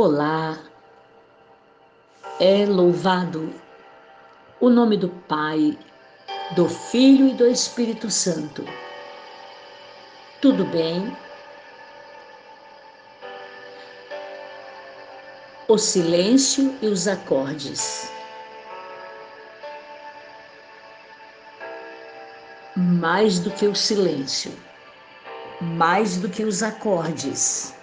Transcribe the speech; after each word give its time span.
Olá, 0.00 0.56
é 2.38 2.64
louvado 2.64 3.52
o 4.60 4.70
nome 4.70 4.96
do 4.96 5.08
Pai, 5.08 5.76
do 6.54 6.68
Filho 6.68 7.26
e 7.26 7.34
do 7.34 7.44
Espírito 7.44 8.08
Santo. 8.08 8.64
Tudo 10.40 10.64
bem? 10.66 11.16
O 15.66 15.76
silêncio 15.76 16.78
e 16.80 16.86
os 16.86 17.08
acordes. 17.08 18.08
Mais 22.76 23.40
do 23.40 23.50
que 23.50 23.66
o 23.66 23.74
silêncio, 23.74 24.56
mais 25.60 26.18
do 26.18 26.28
que 26.28 26.44
os 26.44 26.62
acordes 26.62 27.76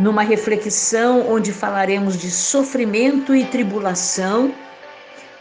numa 0.00 0.22
reflexão 0.22 1.30
onde 1.30 1.52
falaremos 1.52 2.16
de 2.16 2.30
sofrimento 2.30 3.34
e 3.34 3.44
tribulação, 3.44 4.52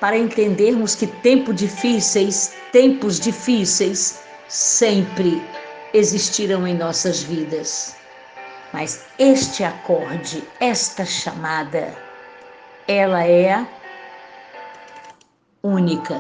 para 0.02 0.17
entendermos 0.17 0.95
que 0.95 1.08
tempos 1.08 1.55
difíceis, 1.55 2.54
tempos 2.73 3.20
difíceis 3.22 4.20
sempre 4.50 5.41
existirão 5.94 6.67
em 6.67 6.76
nossas 6.77 7.23
vidas. 7.23 7.95
Mas 8.73 9.05
este 9.17 9.64
acorde, 9.64 10.44
esta 10.59 11.05
chamada, 11.05 11.95
ela 12.86 13.26
é 13.26 13.66
única. 15.64 16.20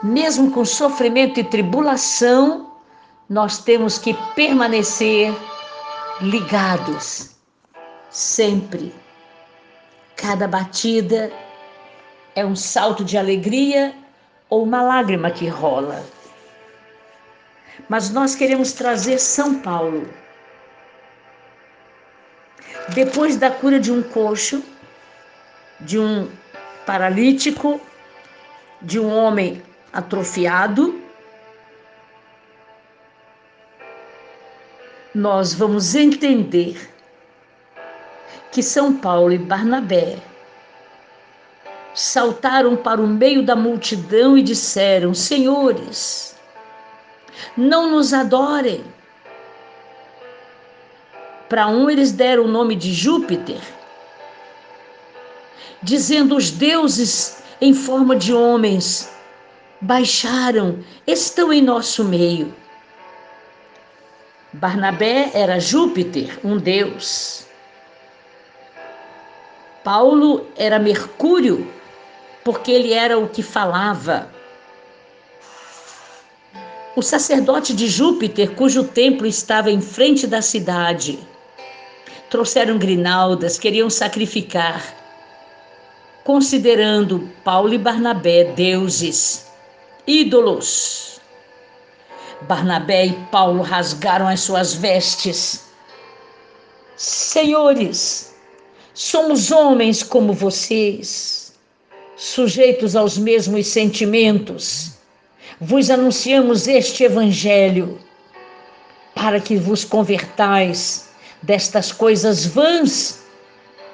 Mesmo 0.00 0.50
com 0.52 0.64
sofrimento 0.64 1.40
e 1.40 1.44
tribulação, 1.44 2.71
nós 3.32 3.56
temos 3.56 3.96
que 3.96 4.12
permanecer 4.34 5.34
ligados 6.20 7.30
sempre. 8.10 8.94
Cada 10.14 10.46
batida 10.46 11.32
é 12.34 12.44
um 12.44 12.54
salto 12.54 13.02
de 13.02 13.16
alegria 13.16 13.94
ou 14.50 14.62
uma 14.62 14.82
lágrima 14.82 15.30
que 15.30 15.48
rola. 15.48 16.04
Mas 17.88 18.10
nós 18.10 18.34
queremos 18.34 18.72
trazer 18.74 19.18
São 19.18 19.60
Paulo. 19.60 20.06
Depois 22.90 23.38
da 23.38 23.50
cura 23.50 23.80
de 23.80 23.90
um 23.90 24.02
coxo, 24.02 24.62
de 25.80 25.98
um 25.98 26.30
paralítico, 26.84 27.80
de 28.82 29.00
um 29.00 29.10
homem 29.10 29.62
atrofiado, 29.90 31.01
nós 35.14 35.52
vamos 35.52 35.94
entender 35.94 36.90
que 38.50 38.62
São 38.62 38.94
Paulo 38.94 39.32
e 39.32 39.38
Barnabé 39.38 40.16
saltaram 41.94 42.76
para 42.76 43.00
o 43.00 43.06
meio 43.06 43.44
da 43.44 43.54
multidão 43.54 44.36
e 44.36 44.42
disseram: 44.42 45.14
Senhores, 45.14 46.34
não 47.56 47.90
nos 47.90 48.12
adorem. 48.12 48.84
Para 51.48 51.66
um, 51.66 51.90
eles 51.90 52.12
deram 52.12 52.44
o 52.44 52.48
nome 52.48 52.74
de 52.74 52.92
Júpiter, 52.92 53.60
dizendo: 55.82 56.36
Os 56.36 56.50
deuses 56.50 57.42
em 57.60 57.74
forma 57.74 58.16
de 58.16 58.32
homens 58.32 59.12
baixaram, 59.80 60.78
estão 61.06 61.52
em 61.52 61.60
nosso 61.60 62.04
meio. 62.04 62.61
Barnabé 64.62 65.28
era 65.34 65.58
Júpiter, 65.58 66.38
um 66.44 66.56
deus. 66.56 67.46
Paulo 69.82 70.46
era 70.56 70.78
Mercúrio, 70.78 71.68
porque 72.44 72.70
ele 72.70 72.92
era 72.92 73.18
o 73.18 73.28
que 73.28 73.42
falava. 73.42 74.30
O 76.94 77.02
sacerdote 77.02 77.74
de 77.74 77.88
Júpiter, 77.88 78.54
cujo 78.54 78.84
templo 78.84 79.26
estava 79.26 79.68
em 79.68 79.80
frente 79.80 80.28
da 80.28 80.40
cidade, 80.40 81.18
trouxeram 82.30 82.78
grinaldas, 82.78 83.58
queriam 83.58 83.90
sacrificar, 83.90 84.94
considerando 86.22 87.28
Paulo 87.42 87.74
e 87.74 87.78
Barnabé 87.78 88.44
deuses, 88.44 89.44
ídolos. 90.06 91.20
Barnabé 92.48 93.06
e 93.06 93.12
Paulo 93.30 93.62
rasgaram 93.62 94.26
as 94.28 94.40
suas 94.40 94.74
vestes. 94.74 95.64
Senhores, 96.96 98.34
somos 98.94 99.50
homens 99.50 100.02
como 100.02 100.32
vocês, 100.32 101.52
sujeitos 102.16 102.96
aos 102.96 103.16
mesmos 103.16 103.66
sentimentos. 103.66 104.92
Vos 105.60 105.90
anunciamos 105.90 106.66
este 106.66 107.04
evangelho 107.04 107.98
para 109.14 109.40
que 109.40 109.56
vos 109.56 109.84
convertais 109.84 111.08
destas 111.42 111.92
coisas 111.92 112.44
vãs. 112.46 113.22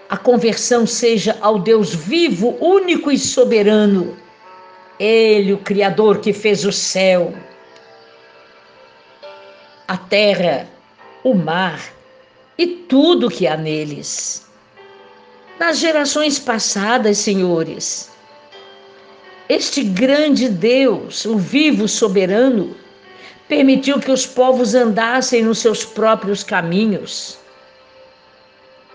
A 0.09 0.17
conversão 0.17 0.87
seja 0.87 1.37
ao 1.43 1.59
Deus 1.59 1.95
vivo, 1.95 2.57
único 2.61 3.11
e 3.11 3.19
soberano. 3.19 4.17
Ele, 4.99 5.53
o 5.53 5.59
Criador 5.59 6.21
que 6.21 6.33
fez 6.33 6.65
o 6.65 6.73
céu 6.73 7.35
a 9.89 9.97
terra, 9.97 10.69
o 11.25 11.33
mar 11.33 11.83
e 12.59 12.67
tudo 12.67 13.31
que 13.31 13.47
há 13.47 13.57
neles. 13.57 14.47
Nas 15.59 15.79
gerações 15.79 16.39
passadas, 16.39 17.17
senhores, 17.17 18.11
este 19.49 19.83
grande 19.83 20.47
Deus, 20.47 21.25
o 21.25 21.39
vivo 21.39 21.89
soberano, 21.89 22.77
permitiu 23.49 23.99
que 23.99 24.11
os 24.11 24.27
povos 24.27 24.75
andassem 24.75 25.43
nos 25.43 25.59
seus 25.59 25.87
próprios 25.87 26.45
caminhos. 26.45 27.39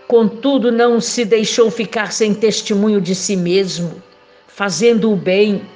Contudo, 0.08 0.72
não 0.72 1.02
se 1.02 1.26
deixou 1.26 1.72
ficar 1.72 2.14
sem 2.14 2.36
testemunho 2.36 3.02
de 3.02 3.16
si 3.16 3.36
mesmo, 3.36 4.02
fazendo 4.48 5.12
o 5.12 5.16
bem 5.16 5.68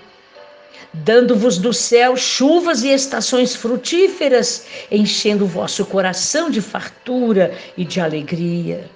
dando-vos 1.03 1.57
do 1.57 1.73
céu 1.73 2.15
chuvas 2.15 2.83
e 2.83 2.89
estações 2.89 3.55
frutíferas, 3.55 4.65
enchendo 4.91 5.45
o 5.45 5.47
vosso 5.47 5.85
coração 5.85 6.49
de 6.49 6.61
fartura 6.61 7.53
e 7.77 7.83
de 7.83 7.99
alegria. 7.99 8.89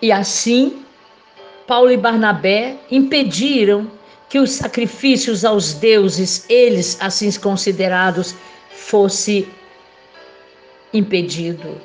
E 0.00 0.10
assim, 0.10 0.84
Paulo 1.66 1.90
e 1.90 1.96
Barnabé 1.96 2.76
impediram 2.90 3.90
que 4.28 4.38
os 4.38 4.52
sacrifícios 4.52 5.44
aos 5.44 5.74
deuses, 5.74 6.44
eles 6.48 6.96
assim 7.00 7.30
considerados, 7.38 8.34
fosse 8.70 9.46
impedido, 10.92 11.80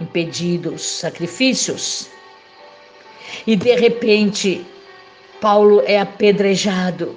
impedidos 0.00 0.82
sacrifícios. 0.82 2.08
E 3.46 3.56
de 3.56 3.74
repente, 3.76 4.66
Paulo 5.42 5.82
é 5.86 5.98
apedrejado, 5.98 7.16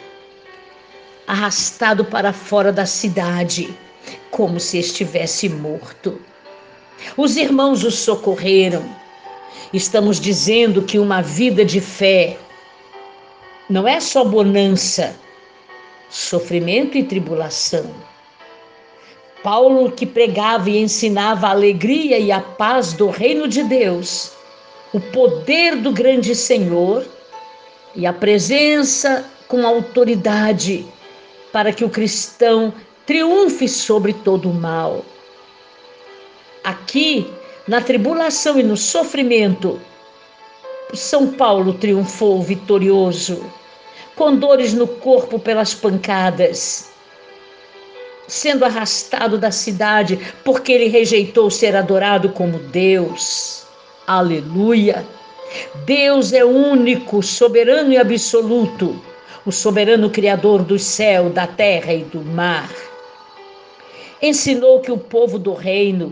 arrastado 1.28 2.04
para 2.04 2.34
fora 2.34 2.74
da 2.74 2.84
cidade, 2.84 3.72
como 4.32 4.60
se 4.60 4.80
estivesse 4.80 5.48
morto. 5.48 6.20
Os 7.16 7.38
irmãos 7.38 7.84
o 7.84 7.92
socorreram. 7.92 8.84
Estamos 9.72 10.20
dizendo 10.20 10.82
que 10.82 10.98
uma 10.98 11.22
vida 11.22 11.64
de 11.64 11.80
fé 11.80 12.36
não 13.70 13.88
é 13.88 14.00
só 14.00 14.26
bonança, 14.26 15.16
sofrimento 16.10 16.98
e 16.98 17.04
tribulação. 17.04 17.86
Paulo, 19.44 19.92
que 19.92 20.08
pregava 20.08 20.68
e 20.68 20.82
ensinava 20.82 21.46
a 21.46 21.52
alegria 21.52 22.18
e 22.18 22.32
a 22.32 22.42
paz 22.42 22.92
do 22.92 23.08
reino 23.08 23.48
de 23.48 23.62
Deus, 23.62 24.32
o 24.92 25.00
poder 25.00 25.76
do 25.76 25.92
grande 25.92 26.34
Senhor, 26.34 27.06
e 27.96 28.06
a 28.06 28.14
presença 28.14 29.26
com 29.48 29.66
autoridade 29.66 30.86
para 31.52 31.72
que 31.72 31.86
o 31.86 31.90
cristão 31.90 32.74
triunfe 33.06 33.68
sobre 33.68 34.14
todo 34.14 34.50
o 34.50 34.54
mal. 34.54 35.06
Aqui, 36.64 37.32
na 37.68 37.80
tribulação 37.80 38.60
e 38.60 38.64
no 38.64 38.76
sofrimento, 38.76 39.80
São 40.94 41.32
Paulo 41.32 41.74
triunfou 41.74 42.42
vitorioso, 42.42 43.50
com 44.16 44.36
dores 44.36 44.74
no 44.74 44.88
corpo 44.88 45.38
pelas 45.40 45.74
pancadas, 45.74 46.92
sendo 48.28 48.66
arrastado 48.66 49.38
da 49.38 49.52
cidade 49.52 50.20
porque 50.44 50.72
ele 50.72 50.88
rejeitou 50.88 51.50
ser 51.52 51.76
adorado 51.76 52.30
como 52.30 52.58
Deus. 52.58 53.66
Aleluia! 54.08 55.06
Deus 55.86 56.34
é 56.34 56.44
único, 56.44 57.22
soberano 57.22 57.94
e 57.94 57.98
absoluto, 57.98 59.00
o 59.46 59.52
soberano 59.52 60.10
Criador 60.10 60.64
do 60.64 60.80
céu, 60.80 61.30
da 61.30 61.46
terra 61.46 61.94
e 61.94 62.04
do 62.04 62.22
mar. 62.22 62.70
ensinou 64.22 64.80
que 64.80 64.92
o 64.92 64.98
povo 64.98 65.38
do 65.38 65.54
reino 65.54 66.12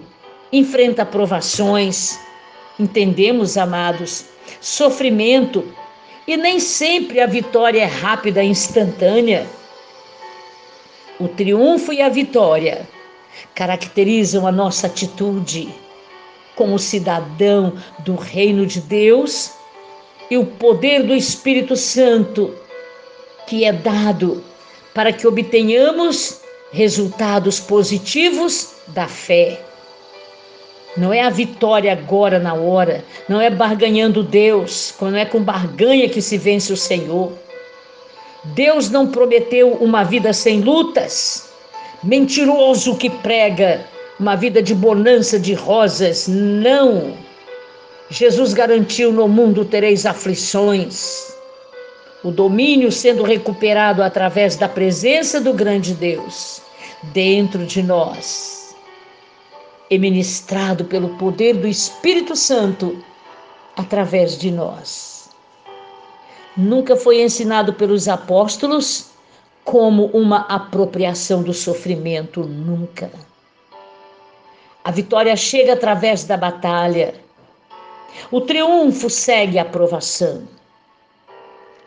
enfrenta 0.51 1.05
provações. 1.05 2.19
Entendemos, 2.79 3.57
amados, 3.57 4.25
sofrimento 4.61 5.63
e 6.27 6.37
nem 6.37 6.59
sempre 6.59 7.19
a 7.19 7.25
vitória 7.25 7.81
é 7.81 7.85
rápida 7.85 8.43
e 8.43 8.47
instantânea. 8.47 9.47
O 11.19 11.27
triunfo 11.27 11.91
e 11.91 12.01
a 12.01 12.09
vitória 12.09 12.87
caracterizam 13.55 14.45
a 14.45 14.51
nossa 14.51 14.87
atitude 14.87 15.73
como 16.55 16.77
cidadão 16.79 17.73
do 17.99 18.15
reino 18.15 18.65
de 18.65 18.81
Deus 18.81 19.51
e 20.29 20.37
o 20.37 20.45
poder 20.45 21.03
do 21.03 21.13
Espírito 21.13 21.75
Santo 21.75 22.53
que 23.47 23.65
é 23.65 23.71
dado 23.71 24.43
para 24.93 25.11
que 25.11 25.27
obtenhamos 25.27 26.41
resultados 26.71 27.59
positivos 27.59 28.73
da 28.87 29.07
fé. 29.07 29.59
Não 30.95 31.11
é 31.11 31.21
a 31.21 31.29
vitória 31.29 31.91
agora 31.91 32.37
na 32.37 32.53
hora, 32.53 33.03
não 33.27 33.41
é 33.41 33.49
barganhando 33.49 34.23
Deus, 34.23 34.93
não 35.01 35.15
é 35.15 35.25
com 35.25 35.41
barganha 35.41 36.07
que 36.07 36.21
se 36.21 36.37
vence 36.37 36.71
o 36.71 36.77
Senhor. 36.77 37.33
Deus 38.43 38.89
não 38.89 39.07
prometeu 39.07 39.71
uma 39.73 40.03
vida 40.03 40.33
sem 40.33 40.61
lutas. 40.61 41.49
Mentiroso 42.03 42.97
que 42.97 43.09
prega 43.09 43.85
uma 44.23 44.37
vida 44.37 44.63
de 44.63 44.73
bonança 44.73 45.37
de 45.37 45.53
rosas, 45.53 46.29
não. 46.29 47.13
Jesus 48.09 48.53
garantiu: 48.53 49.11
no 49.11 49.27
mundo 49.27 49.65
tereis 49.65 50.05
aflições. 50.05 51.33
O 52.23 52.31
domínio 52.31 52.89
sendo 52.89 53.21
recuperado 53.21 54.01
através 54.01 54.55
da 54.55 54.69
presença 54.69 55.41
do 55.41 55.53
grande 55.53 55.93
Deus 55.93 56.61
dentro 57.11 57.65
de 57.65 57.83
nós 57.83 58.73
e 59.89 59.99
ministrado 59.99 60.85
pelo 60.85 61.09
poder 61.17 61.55
do 61.57 61.67
Espírito 61.67 62.33
Santo 62.33 63.03
através 63.75 64.37
de 64.37 64.49
nós. 64.49 65.29
Nunca 66.55 66.95
foi 66.95 67.21
ensinado 67.21 67.73
pelos 67.73 68.07
apóstolos 68.07 69.07
como 69.65 70.05
uma 70.13 70.45
apropriação 70.47 71.43
do 71.43 71.53
sofrimento, 71.53 72.45
nunca. 72.45 73.11
A 74.83 74.91
vitória 74.91 75.35
chega 75.37 75.73
através 75.73 76.25
da 76.25 76.35
batalha. 76.35 77.15
O 78.29 78.41
triunfo 78.41 79.09
segue 79.09 79.57
a 79.57 79.61
aprovação. 79.61 80.43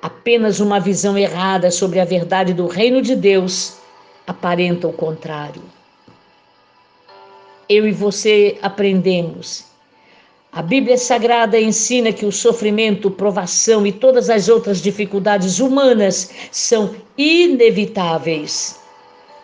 Apenas 0.01 0.61
uma 0.61 0.81
visão 0.81 1.17
errada 1.19 1.71
sobre 1.71 2.01
a 2.01 2.05
verdade 2.05 2.55
do 2.55 2.67
reino 2.67 3.03
de 3.03 3.15
Deus 3.15 3.77
aparenta 4.27 4.89
o 4.89 4.93
contrário. 4.93 5.63
Eu 7.69 7.87
e 7.87 7.93
você 7.93 8.59
aprendemos. 8.63 9.65
A 10.53 10.63
Bíblia 10.63 10.97
Sagrada 10.97 11.61
ensina 11.61 12.13
que 12.13 12.25
o 12.25 12.33
sofrimento, 12.33 13.11
provação 13.11 13.87
e 13.87 13.93
todas 13.93 14.31
as 14.31 14.49
outras 14.49 14.81
dificuldades 14.81 15.59
humanas 15.59 16.31
são 16.51 16.95
inevitáveis. 17.19 18.81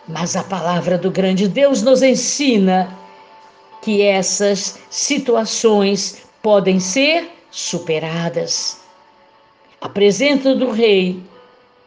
Mas 0.07 0.35
a 0.35 0.43
palavra 0.43 0.97
do 0.97 1.11
grande 1.11 1.47
Deus 1.47 1.83
nos 1.83 2.01
ensina 2.01 3.02
que 3.83 4.01
essas 4.01 4.79
situações 4.89 6.23
podem 6.41 6.79
ser 6.79 7.29
superadas. 7.51 8.79
A 9.81 9.89
presença 9.89 10.55
do 10.55 10.71
Rei 10.71 11.21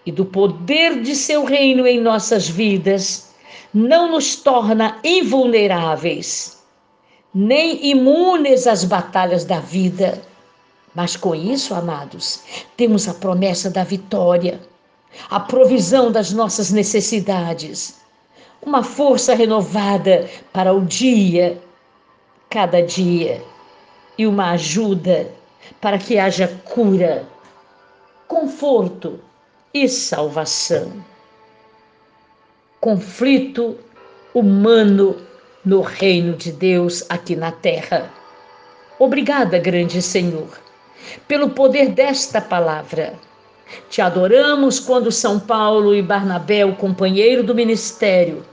e 0.05 0.13
do 0.13 0.25
poder 0.25 1.01
de 1.01 1.17
seu 1.17 1.45
reino 1.45 1.87
em 1.87 1.99
nossas 1.99 2.49
vidas 2.49 3.31
não 3.73 4.11
nos 4.11 4.37
torna 4.37 4.99
invulneráveis, 5.03 6.63
nem 7.35 7.85
imunes 7.87 8.67
às 8.67 8.85
batalhas 8.85 9.45
da 9.45 9.59
vida. 9.59 10.23
Mas 10.95 11.17
com 11.17 11.35
isso, 11.35 11.75
amados, 11.75 12.43
temos 12.77 13.09
a 13.09 13.15
promessa 13.15 13.71
da 13.71 13.85
vitória, 13.85 14.61
a 15.31 15.41
provisão 15.41 16.13
das 16.13 16.31
nossas 16.31 16.71
necessidades, 16.71 17.97
uma 18.63 18.83
força 18.83 19.35
renovada 19.35 20.29
para 20.53 20.73
o 20.73 20.85
dia, 20.85 21.61
cada 22.51 22.83
dia, 22.83 23.43
e 24.19 24.27
uma 24.27 24.53
ajuda 24.53 25.31
para 25.81 25.99
que 25.99 26.19
haja 26.19 26.49
cura, 26.65 27.25
conforto 28.27 29.21
e 29.73 29.89
salvação. 29.89 30.93
Conflito 32.81 33.77
humano 34.35 35.17
no 35.65 35.81
reino 35.81 36.37
de 36.37 36.53
Deus 36.53 37.05
aqui 37.09 37.35
na 37.35 37.51
terra. 37.51 38.11
Obrigada, 38.99 39.59
grande 39.59 40.01
Senhor, 40.01 40.49
pelo 41.27 41.51
poder 41.51 41.91
desta 41.91 42.41
palavra. 42.41 43.15
Te 43.91 44.01
adoramos 44.01 44.79
quando 44.79 45.11
São 45.11 45.41
Paulo 45.41 45.95
e 45.95 46.01
Barnabé, 46.01 46.65
o 46.65 46.77
companheiro 46.77 47.43
do 47.43 47.55
ministério, 47.55 48.45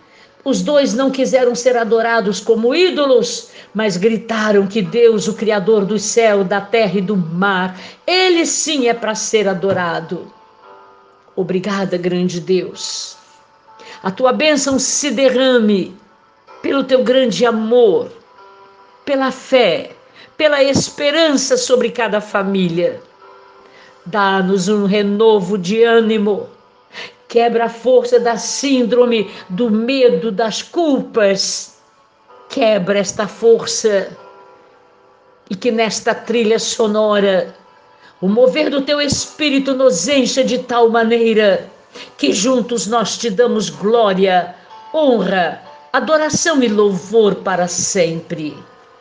os 0.46 0.62
dois 0.62 0.94
não 0.94 1.10
quiseram 1.10 1.56
ser 1.56 1.78
adorados 1.78 2.40
como 2.42 2.76
ídolos, 2.76 3.50
mas 3.74 3.96
gritaram 3.96 4.68
que 4.68 4.82
Deus, 4.82 5.28
o 5.28 5.34
Criador 5.34 5.86
do 5.86 5.98
céu, 5.98 6.44
da 6.44 6.60
terra 6.60 6.98
e 6.98 7.02
do 7.02 7.16
mar, 7.16 7.80
ele 8.06 8.46
sim 8.46 8.88
é 8.88 8.94
para 8.94 9.16
ser 9.16 9.48
adorado. 9.48 10.32
Obrigada, 11.36 11.98
grande 11.98 12.42
Deus. 12.42 13.16
A 14.04 14.12
tua 14.12 14.34
bênção 14.34 14.78
se 14.78 15.12
derrame 15.12 15.96
pelo 16.62 16.84
teu 16.84 17.04
grande 17.04 17.46
amor, 17.46 18.12
pela 19.06 19.32
fé, 19.32 19.92
pela 20.38 20.62
esperança 20.62 21.56
sobre 21.56 21.90
cada 21.90 22.20
família. 22.20 23.02
Dá-nos 24.06 24.68
um 24.68 24.86
renovo 24.86 25.58
de 25.58 25.84
ânimo. 25.84 26.50
Quebra 27.34 27.66
a 27.66 27.70
força 27.70 28.20
da 28.20 28.38
síndrome, 28.38 29.28
do 29.50 29.68
medo, 29.68 30.32
das 30.32 30.62
culpas. 30.62 31.80
Quebra 32.48 33.00
esta 33.00 33.28
força. 33.28 34.16
E 35.50 35.56
que 35.56 35.72
nesta 35.72 36.14
trilha 36.14 36.60
sonora 36.60 37.56
o 38.22 38.28
mover 38.28 38.70
do 38.70 38.82
teu 38.82 39.02
espírito 39.02 39.74
nos 39.74 40.08
encha 40.08 40.44
de 40.44 40.60
tal 40.60 40.90
maneira 40.92 41.68
que 42.20 42.32
juntos 42.32 42.86
nós 42.86 43.18
te 43.18 43.32
damos 43.32 43.68
glória, 43.68 44.54
honra, 44.94 45.60
adoração 45.92 46.62
e 46.62 46.68
louvor 46.68 47.34
para 47.38 47.68
sempre. 47.68 48.56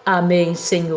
Amém, 0.06 0.54
Senhor. 0.54 0.90